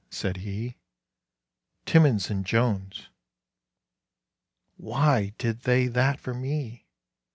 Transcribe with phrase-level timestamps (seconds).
[0.09, 0.77] said he.
[1.85, 3.09] "Timmins and Jones."
[4.75, 6.87] "Why did they that for me?